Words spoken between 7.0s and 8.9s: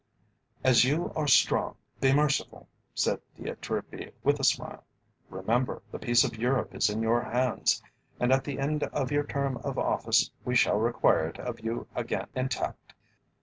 your hands, and at the end